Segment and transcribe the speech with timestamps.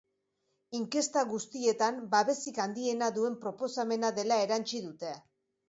[0.79, 5.17] Inkesta guztietan babesik handiena duen proposamena dela erantsi dute.